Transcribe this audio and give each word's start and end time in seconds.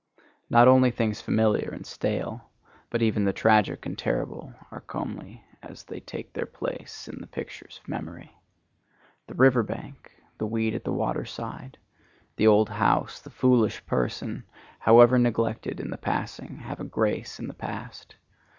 Not 0.49 0.67
only 0.67 0.89
things 0.89 1.21
familiar 1.21 1.69
and 1.69 1.85
stale, 1.85 2.49
but 2.89 3.03
even 3.03 3.23
the 3.23 3.31
tragic 3.31 3.85
and 3.85 3.95
terrible 3.95 4.51
are 4.71 4.81
comely 4.81 5.43
as 5.61 5.83
they 5.83 5.99
take 5.99 6.33
their 6.33 6.47
place 6.47 7.07
in 7.07 7.19
the 7.21 7.27
pictures 7.27 7.79
of 7.83 7.87
memory. 7.87 8.35
The 9.27 9.35
river 9.35 9.61
bank, 9.61 10.09
the 10.39 10.47
weed 10.47 10.73
at 10.73 10.85
the 10.85 10.91
water 10.91 11.25
side, 11.25 11.77
the 12.37 12.47
old 12.47 12.69
house, 12.69 13.19
the 13.19 13.29
foolish 13.29 13.85
person, 13.85 14.43
however 14.79 15.19
neglected 15.19 15.79
in 15.79 15.91
the 15.91 15.97
passing, 15.99 16.57
have 16.61 16.79
a 16.79 16.83
grace 16.83 17.39
in 17.39 17.47
the 17.47 17.53
past. 17.53 18.15